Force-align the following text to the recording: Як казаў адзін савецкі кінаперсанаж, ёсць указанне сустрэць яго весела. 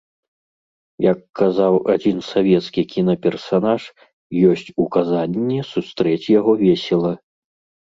Як 1.11 1.19
казаў 1.41 1.73
адзін 1.95 2.17
савецкі 2.31 2.81
кінаперсанаж, 2.95 3.83
ёсць 4.55 4.67
указанне 4.87 5.59
сустрэць 5.73 6.21
яго 6.39 6.51
весела. 6.67 7.13